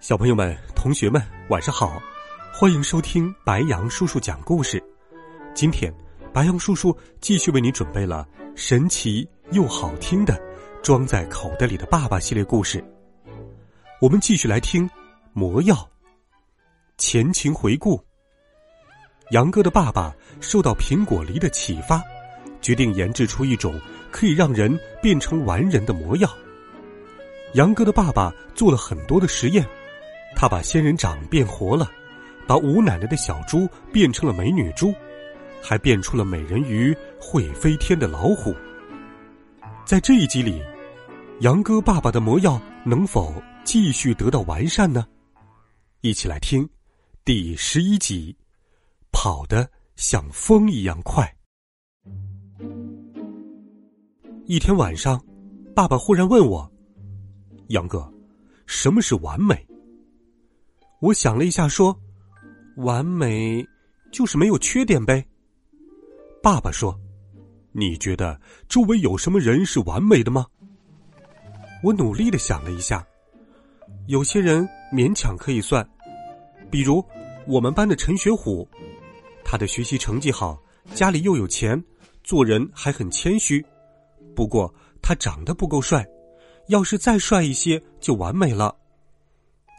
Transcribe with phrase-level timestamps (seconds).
[0.00, 2.00] 小朋友们、同学们，晚上好！
[2.52, 4.82] 欢迎收听白杨叔叔讲故事。
[5.54, 5.92] 今天，
[6.32, 10.34] 白杨叔叔继续为你准备了神奇又好听的
[10.82, 12.82] 《装在口袋里的爸爸》系列故事。
[14.00, 14.88] 我们继续来听
[15.32, 15.74] 《魔药》。
[16.96, 18.00] 前情回顾：
[19.32, 22.00] 杨哥的爸爸受到苹果梨的启发，
[22.62, 23.78] 决定研制出一种
[24.12, 26.30] 可以让人变成完人的魔药。
[27.54, 29.68] 杨哥的爸爸做了很多的实验。
[30.36, 31.90] 他把仙人掌变活了，
[32.46, 34.94] 把吴奶奶的小猪变成了美女猪，
[35.62, 38.54] 还变出了美人鱼会飞天的老虎。
[39.84, 40.62] 在这一集里，
[41.40, 45.06] 杨哥爸爸的魔药能否继续得到完善呢？
[46.02, 46.68] 一起来听
[47.24, 48.36] 第十一集：
[49.10, 51.34] 跑得像风一样快。
[54.46, 55.22] 一天晚上，
[55.74, 56.70] 爸爸忽然问我
[57.68, 58.10] ：“杨哥，
[58.66, 59.62] 什么是完美？”
[61.00, 61.96] 我想了一下，说
[62.78, 63.64] ：“完美
[64.10, 65.24] 就是没有缺点呗。”
[66.42, 66.98] 爸爸说
[67.70, 70.44] ：“你觉得周围有什么人是完美的吗？”
[71.84, 73.06] 我努力的想了一下，
[74.08, 75.88] 有些人勉强可以算，
[76.68, 77.04] 比如
[77.46, 78.68] 我们班的陈学虎，
[79.44, 80.60] 他的学习成绩好，
[80.94, 81.80] 家里又有钱，
[82.24, 83.64] 做人还很谦虚。
[84.34, 86.04] 不过他长得不够帅，
[86.66, 88.76] 要是再帅一些就完美了。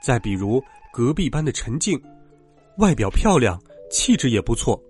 [0.02, 0.64] 再比如。
[0.92, 2.02] 隔壁班的陈静，
[2.78, 4.82] 外表漂亮，气质也不错，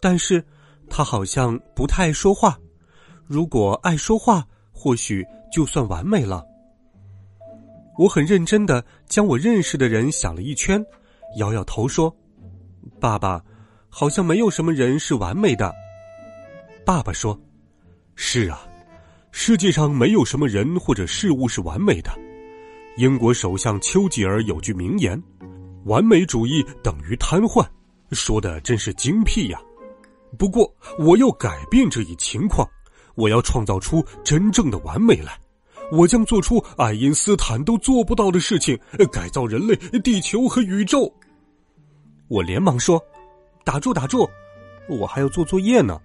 [0.00, 0.44] 但是
[0.88, 2.58] 她好像不太爱说话。
[3.26, 6.44] 如果爱说话，或许就算完美了。
[7.98, 10.84] 我很认真的将我认识的人想了一圈，
[11.38, 12.14] 摇摇头说
[13.00, 13.42] ：“爸爸，
[13.88, 15.74] 好像没有什么人是完美的。”
[16.84, 17.38] 爸爸说
[18.14, 18.66] ：“是啊，
[19.32, 22.10] 世界上没有什么人或者事物是完美的。”
[22.96, 25.22] 英国首相丘吉尔有句名言
[25.84, 27.66] ：“完美主义等于瘫痪。”
[28.12, 29.60] 说的真是精辟呀！
[30.38, 32.66] 不过，我要改变这一情况，
[33.14, 35.38] 我要创造出真正的完美来。
[35.92, 38.78] 我将做出爱因斯坦都做不到的事情，
[39.12, 41.12] 改造人类、地球和宇宙。
[42.28, 42.98] 我连忙说
[43.62, 44.26] ：“打住，打住！
[44.88, 46.00] 我还要做作业呢。”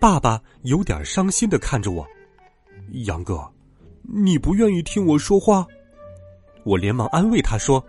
[0.00, 2.06] 爸爸有点伤心的看着我，
[3.04, 3.38] 杨哥。
[4.02, 5.66] 你不愿意听我说话，
[6.64, 7.84] 我连忙安慰他说：“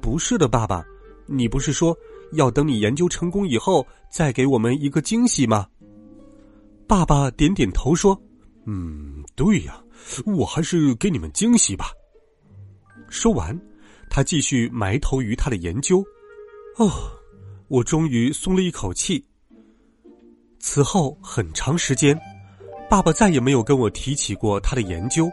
[0.00, 0.84] 不是的，爸爸，
[1.26, 1.96] 你不是说
[2.32, 5.66] 要等你研究成功以后再给我们一个惊喜吗？”
[6.88, 8.18] 爸爸点点头说
[8.64, 9.82] ：“嗯，对呀，
[10.24, 11.92] 我还是给你们惊喜吧。”
[13.08, 13.58] 说完，
[14.10, 16.02] 他继续埋头于他的研究。
[16.76, 16.90] 哦，
[17.68, 19.24] 我终于松了一口气。
[20.58, 22.18] 此后很长时间。
[22.88, 25.30] 爸爸再也没有跟我提起过他的研究。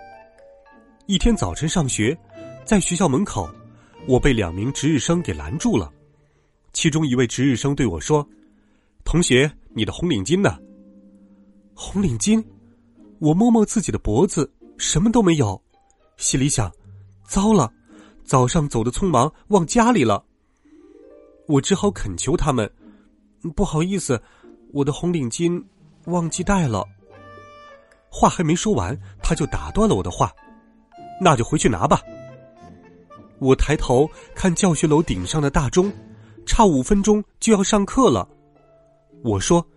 [1.06, 2.18] 一天早晨上学，
[2.66, 3.50] 在学校门口，
[4.08, 5.90] 我被两名值日生给拦住了。
[6.74, 8.28] 其中一位值日生对我说
[9.06, 10.58] ：“同学，你的红领巾呢？”
[11.74, 12.44] 红领巾，
[13.20, 15.62] 我摸摸自己的脖子，什么都没有。
[16.18, 16.70] 心里想：
[17.26, 17.72] 糟了，
[18.26, 20.26] 早上走的匆忙，忘家里了。
[21.48, 22.70] 我只好恳求他们
[23.56, 24.22] ：“不好意思，
[24.74, 25.64] 我的红领巾
[26.08, 26.86] 忘记带了。”
[28.18, 30.32] 话还没说完，他就打断了我的话
[31.20, 32.02] ：“那就回去拿吧。”
[33.40, 35.92] 我抬头看教学楼顶上的大钟，
[36.46, 38.26] 差五分钟就要上课了。
[39.22, 39.68] 我说：“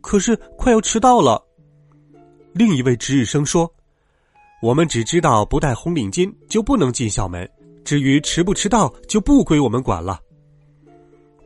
[0.00, 1.44] 可是快要迟到了。”
[2.54, 3.68] 另一位值日生说
[4.62, 7.50] ：“我们只知道不戴红领巾就不能进校门，
[7.84, 10.20] 至于迟不迟到就不归我们管了。”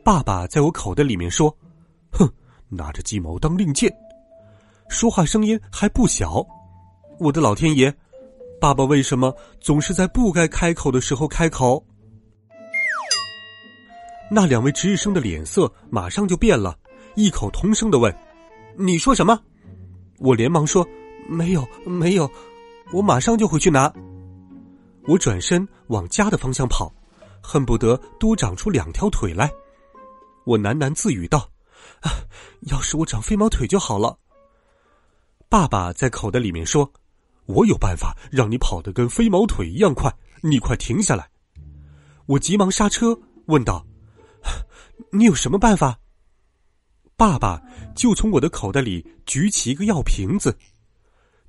[0.05, 1.49] 爸爸在我口袋里面说
[2.13, 2.29] ：“哼，
[2.69, 3.91] 拿着鸡毛当令箭。”
[4.87, 6.45] 说话声音还不小，
[7.19, 7.93] 我的老天爷！
[8.61, 11.83] 爸爸为什么总是在不该开口的时候开口？
[14.31, 16.77] 那两位值日生的脸色马上就变了，
[17.15, 18.15] 异口同声的问
[18.77, 19.39] ：“你说什么？”
[20.19, 20.87] 我连忙说
[21.27, 22.29] ：“没有，没有，
[22.93, 23.91] 我马上就回去拿。”
[25.07, 26.91] 我转身往家的方向跑，
[27.41, 29.51] 恨不得多长出两条腿来。
[30.45, 31.49] 我喃喃自语道
[32.01, 32.09] ：“啊，
[32.71, 34.17] 要是我长飞毛腿就好了。”
[35.55, 36.91] 爸爸在口袋里面说
[37.47, 40.13] ：“我有办法让你跑得跟飞毛腿一样快，
[40.43, 41.29] 你快停下来！”
[42.27, 43.87] 我急忙刹车，问道
[45.13, 45.97] ：“你有什么办法？”
[47.15, 47.61] 爸爸
[47.95, 50.53] 就从我的口袋里举起一个药瓶子，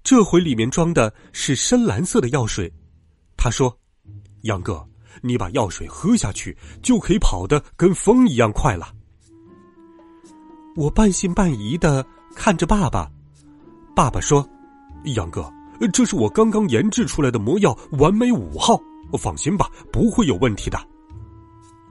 [0.05, 2.73] 这回里面装的是深蓝色的药水。
[3.37, 3.76] 他说
[4.43, 4.88] ：“杨哥，
[5.20, 8.94] 你把药水喝下去，就可以跑得跟风一样快了。”
[10.79, 12.06] 我半信半疑的
[12.37, 13.11] 看着爸爸。
[13.96, 14.46] 爸爸说
[15.16, 15.50] ：“杨哥，
[15.90, 18.78] 这是我刚刚研制出来的魔药完美五号，
[19.19, 20.78] 放心吧，不会有问题的。”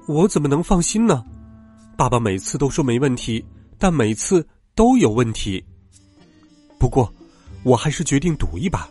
[0.06, 1.24] 我怎么能放心呢？
[1.98, 3.44] 爸爸每次都说没问题，
[3.80, 5.66] 但每次都有问题。
[6.78, 7.12] 不过，
[7.64, 8.88] 我还是决定赌一把。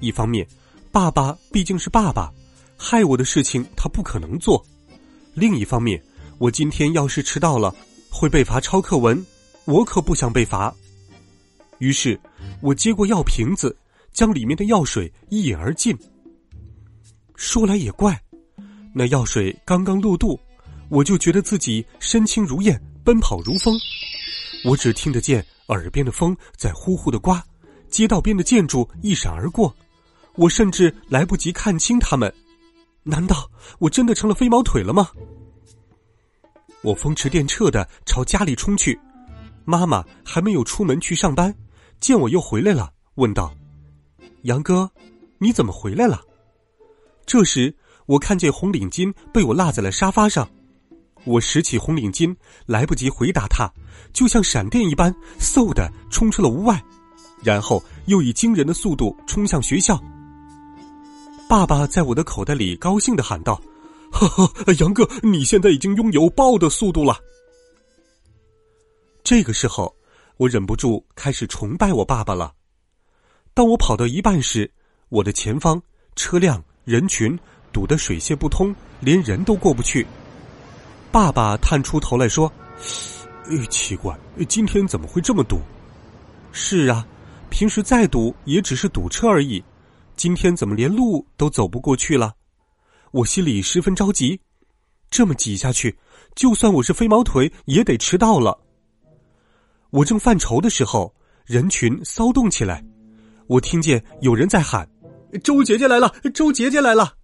[0.00, 0.48] 一方面，
[0.90, 2.32] 爸爸毕竟是爸爸，
[2.78, 4.58] 害我的事情他不可能做；
[5.34, 6.02] 另一方面，
[6.38, 7.74] 我今天要是迟到了，
[8.08, 9.22] 会被罚抄课文，
[9.66, 10.74] 我可不想被罚。
[11.78, 12.18] 于是，
[12.60, 13.76] 我接过药瓶子，
[14.12, 15.96] 将里面的药水一饮而尽。
[17.36, 18.20] 说来也怪，
[18.92, 20.38] 那药水刚刚落肚，
[20.88, 23.78] 我就觉得自己身轻如燕，奔跑如风。
[24.64, 27.40] 我只听得见耳边的风在呼呼的刮，
[27.88, 29.72] 街道边的建筑一闪而过，
[30.34, 32.32] 我甚至来不及看清他们。
[33.04, 33.48] 难道
[33.78, 35.08] 我真的成了飞毛腿了吗？
[36.82, 38.98] 我风驰电掣的朝家里冲去，
[39.64, 41.54] 妈妈还没有出门去上班。
[42.00, 43.52] 见我又回来了，问道
[44.42, 44.90] ：“杨哥，
[45.38, 46.22] 你怎么回来了？”
[47.26, 47.74] 这时，
[48.06, 50.48] 我看见红领巾被我落在了沙发上，
[51.24, 52.34] 我拾起红领巾，
[52.66, 53.68] 来不及回答他，
[54.12, 56.82] 就像闪电一般，嗖的冲出了屋外，
[57.42, 60.00] 然后又以惊人的速度冲向学校。
[61.48, 63.60] 爸爸在我的口袋里高兴的喊道
[64.12, 67.18] ：“呵呵，杨哥，你现在已经拥有豹的速度了。”
[69.24, 69.92] 这个时候。
[70.38, 72.54] 我忍不住开始崇拜我爸爸了。
[73.54, 74.70] 当我跑到一半时，
[75.08, 75.82] 我的前方
[76.14, 77.36] 车辆人群
[77.72, 80.06] 堵得水泄不通，连人都过不去。
[81.10, 82.50] 爸爸探出头来说
[83.50, 84.16] ：“哎，奇怪，
[84.48, 85.58] 今天怎么会这么堵
[86.52, 87.04] ？”“是啊，
[87.50, 89.62] 平时再堵也只是堵车而已，
[90.14, 92.32] 今天怎么连路都走不过去了？”
[93.10, 94.40] 我心里十分着急，
[95.10, 95.98] 这么挤下去，
[96.36, 98.56] 就算我是飞毛腿也得迟到了。
[99.90, 101.14] 我正犯愁的时候，
[101.46, 102.84] 人群骚动起来。
[103.46, 104.86] 我听见有人在喊
[105.42, 106.14] ：“周姐姐来了！
[106.34, 107.14] 周姐姐来了！”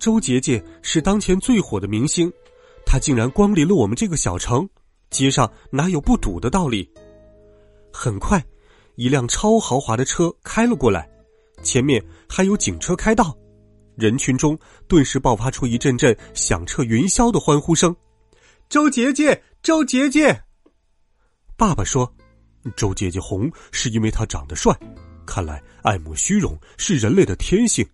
[0.00, 2.32] 周姐姐是当前最火的明星，
[2.84, 4.68] 她竟然光临了我们这个小城，
[5.10, 6.90] 街上哪有不堵的道理？
[7.92, 8.44] 很快，
[8.96, 11.08] 一辆超豪华的车开了过来，
[11.62, 13.32] 前面还有警车开道，
[13.94, 14.58] 人群中
[14.88, 17.94] 顿时爆发出一阵阵响彻云霄的欢呼声
[18.68, 20.42] ：“周姐姐，周姐姐！”
[21.62, 22.12] 爸爸说
[22.76, 24.76] ：“周姐姐红是因为她长得帅，
[25.24, 27.88] 看来爱慕虚荣是人类的天性，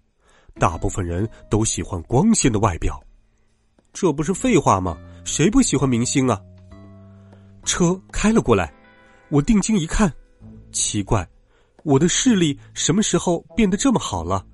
[0.54, 2.98] 大部分人都喜欢光鲜的外表，
[3.92, 4.96] 这不是废话吗？
[5.22, 6.40] 谁不喜欢明星啊？”
[7.62, 8.72] 车开了过来，
[9.28, 10.10] 我定睛一看，
[10.72, 11.28] 奇怪，
[11.84, 14.46] 我的视力什么时候变得这么好了？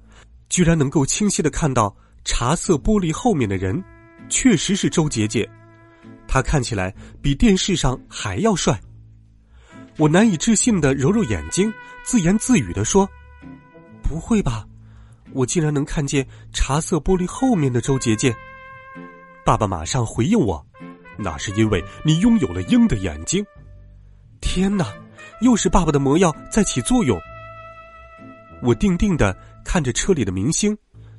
[0.49, 3.81] 居然能够清晰的看到茶色玻璃后面的人，
[4.29, 5.49] 确实是周姐姐，
[6.27, 8.77] 她看起来比电视上还要帅。
[9.97, 13.09] 我难以置信的揉揉眼睛，自言自语的说
[14.03, 14.67] ：“不会吧，
[15.33, 18.35] 我竟然能看见茶色玻璃后面的周杰杰。”
[19.47, 20.67] 爸爸马上回应我
[21.17, 23.45] ：“那是因为你拥有了鹰的眼睛。”
[24.43, 24.93] 天哪，
[25.41, 27.19] 又是爸爸的魔药在起作用。
[28.63, 30.77] 我定定的看着车里的明星，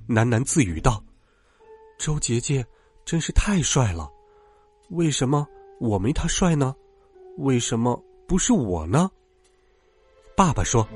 [0.09, 1.01] 喃喃自语道
[1.97, 2.65] ：“周杰杰
[3.05, 4.09] 真是太帅了，
[4.89, 5.47] 为什么
[5.79, 6.75] 我没他帅呢？
[7.37, 9.09] 为什么？”不是我呢。
[10.35, 10.87] 爸爸说：“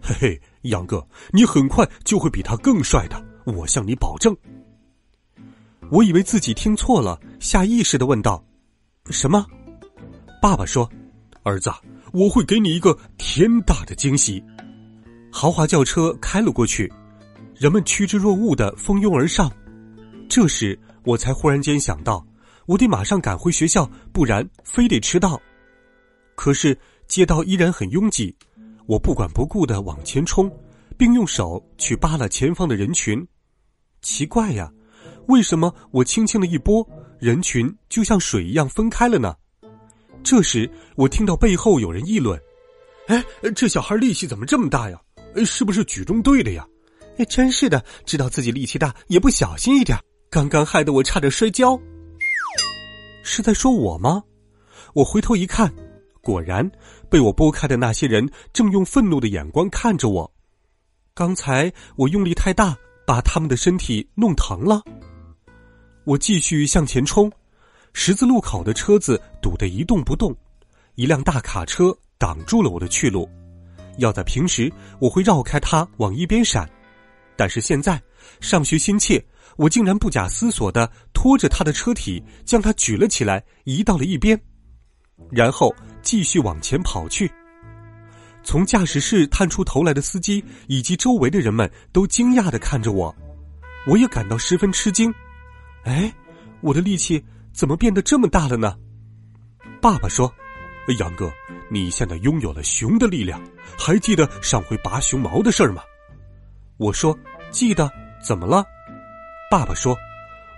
[0.00, 4.36] 嘿嘿，杨哥，你很快就会比他更帅的，我向你保证。”
[5.90, 8.44] 我以为自己听错了，下意识的问道
[9.10, 9.44] ：“什么？”
[10.40, 10.88] 爸爸说
[11.42, 11.70] ：“儿子，
[12.12, 14.42] 我会给你一个天大的惊喜。”
[15.32, 16.90] 豪华轿车开了过去，
[17.54, 19.50] 人们趋之若鹜的蜂拥而上。
[20.28, 22.24] 这时，我才忽然间想到，
[22.66, 25.40] 我得马上赶回学校，不然非得迟到。
[26.38, 26.78] 可是
[27.08, 28.32] 街道依然很拥挤，
[28.86, 30.48] 我不管不顾的往前冲，
[30.96, 33.26] 并用手去扒拉前方的人群。
[34.02, 34.72] 奇怪呀，
[35.26, 39.34] 为什么我轻轻的一拨，人群就像水一样分开了呢？
[40.22, 42.40] 这时我听到背后有人议论
[43.08, 43.20] ：“哎，
[43.56, 45.00] 这小孩力气怎么这么大呀？
[45.44, 46.64] 是不是举重队的呀？”
[47.18, 49.98] 哎，真是的，知道自己力气大也不小心一点，
[50.30, 51.76] 刚刚害得我差点摔跤。
[53.24, 54.22] 是在说我吗？
[54.94, 55.74] 我回头一看。
[56.28, 56.70] 果然，
[57.08, 60.30] 被我拨开的那些人正用愤怒的眼光看着我。
[61.14, 64.82] 刚才我用力太大，把他们的身体弄疼了。
[66.04, 67.32] 我继续向前冲，
[67.94, 70.36] 十字路口的车子堵得一动不动，
[70.96, 73.26] 一辆大卡车挡住了我的去路。
[73.96, 74.70] 要在平时，
[75.00, 76.68] 我会绕开它往一边闪，
[77.36, 77.98] 但是现在
[78.38, 79.24] 上学心切，
[79.56, 84.38] 我竟然不假思索的拖着他的车体，将它举了起来，移到了一边，
[85.30, 87.30] 然后继续往前跑去。
[88.42, 93.14] 从驾驶室探出头来的司机以及周围的人们都惊讶的看着我，
[93.86, 95.12] 我也感到十分吃惊。
[95.84, 96.12] 哎，
[96.60, 97.22] 我的力气
[97.52, 98.76] 怎么变得这么大了呢？
[99.82, 100.32] 爸爸说
[100.98, 101.30] ：“杨哥，
[101.70, 103.40] 你现在拥有了熊的力量，
[103.78, 105.82] 还记得上回拔熊毛的事儿吗？”
[106.78, 107.16] 我说
[107.50, 108.64] ：“记得。”怎么了？
[109.48, 109.96] 爸爸说：“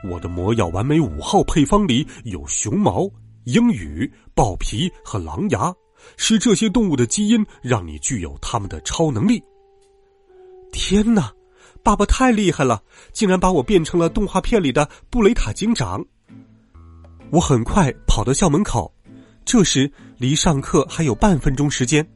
[0.09, 3.07] 我的魔药完美五号配方里有熊毛、
[3.53, 5.75] 鹰羽、豹皮和狼牙，
[6.17, 9.43] 是这些动物的基因让你具有他们的超能力。”
[10.73, 11.33] 天哪！
[11.83, 16.05] 爸爸太厉害了，竟然把我变成了动画片里的布雷塔警长。
[17.31, 18.93] 我很快跑到校门口，
[19.47, 22.07] 这时离上课还有半分钟时间。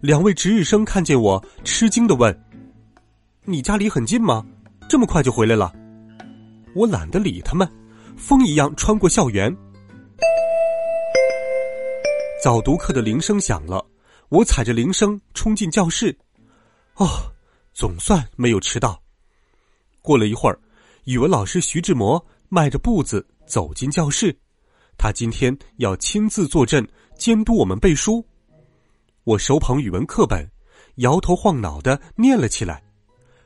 [0.00, 2.34] 两位值日生看见我，吃惊的问
[3.44, 4.46] ：“你家离很近吗？
[4.88, 5.70] 这么快就回来了？”
[6.74, 7.70] 我懒得理他们，
[8.16, 9.54] 风一样穿过校园。
[12.42, 13.84] 早读课的铃声响了，
[14.30, 16.16] 我踩着铃声冲进教室。
[16.94, 17.06] 哦。
[17.72, 19.00] 总算没有迟到。
[20.02, 20.58] 过了一会儿，
[21.04, 24.36] 语文老师徐志摩迈着步子走进教室，
[24.98, 28.24] 他今天要亲自坐镇，监督我们背书。
[29.24, 30.50] 我手捧语文课本，
[30.96, 32.82] 摇头晃脑的念了起来。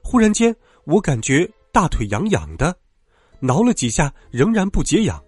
[0.03, 2.77] 忽然间，我感觉大腿痒痒的，
[3.41, 5.23] 挠了几下仍然不解痒。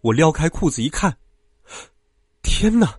[0.00, 1.16] 我撩开裤子一看，
[2.46, 2.96] 天哪！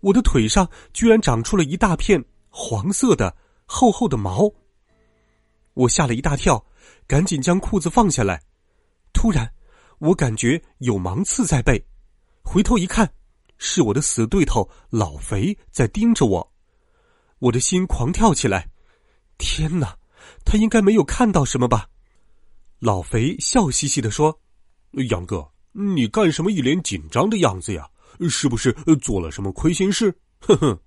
[0.00, 3.36] 我的腿上居然长出了一大片黄色的
[3.66, 4.48] 厚厚的毛。
[5.74, 6.64] 我吓了一大跳，
[7.06, 8.40] 赶紧将裤子放下来。
[9.12, 9.52] 突然，
[9.98, 11.84] 我感觉有芒刺在背，
[12.44, 13.12] 回头一看，
[13.58, 16.52] 是我的死对头老肥在盯着我。
[17.40, 18.70] 我的心狂跳起来。
[19.38, 19.98] 天哪，
[20.44, 21.88] 他应该没有看到什么吧？
[22.78, 24.38] 老肥笑嘻嘻的说
[25.10, 27.90] ：“杨哥，你干什么一脸紧张的样子呀？
[28.28, 30.78] 是不是做了什么亏心事？” 哼哼。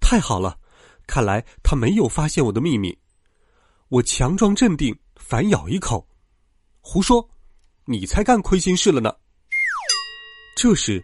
[0.00, 0.58] 太好了，
[1.06, 2.96] 看来他没有发现我的秘密。
[3.88, 6.06] 我强装镇定，反咬一口
[6.80, 7.28] ：“胡说，
[7.84, 9.14] 你才干亏心事了呢。”
[10.56, 11.02] 这时，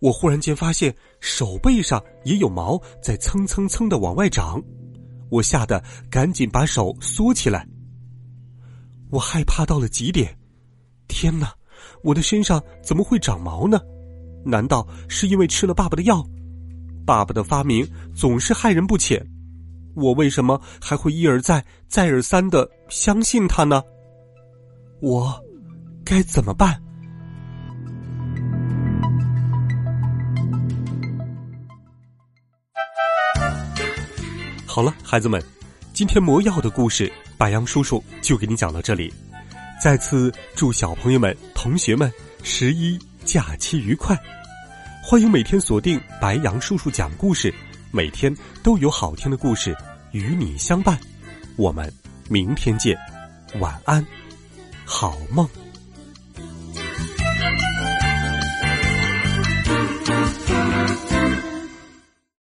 [0.00, 4.62] 我忽然间发现手背上也有毛在蹭蹭蹭的往外长，
[5.30, 7.66] 我吓得赶紧把手缩起来。
[9.10, 10.38] 我害怕到了极点，
[11.08, 11.52] 天哪，
[12.02, 13.80] 我的身上怎么会长毛呢？
[14.44, 16.24] 难道是因为吃了爸爸的药？
[17.06, 19.24] 爸爸的发明总是害人不浅。
[19.94, 23.82] 我为什么还会一而再、再而三的相信他呢？
[25.00, 25.38] 我
[26.04, 26.80] 该怎么办？
[34.64, 35.42] 好了，孩子们，
[35.92, 39.12] 今天魔药的故事，白杨叔叔就给你讲到这里。
[39.82, 42.10] 再次祝小朋友们、同学们
[42.42, 42.96] 十一
[43.32, 44.18] 假期愉快！
[45.00, 47.54] 欢迎每天锁定白杨叔叔讲故事。
[47.92, 49.72] 每天都有好听的故事
[50.10, 50.98] 与你相伴，
[51.54, 51.88] 我们
[52.28, 52.98] 明天见，
[53.60, 54.04] 晚安，
[54.84, 55.48] 好梦。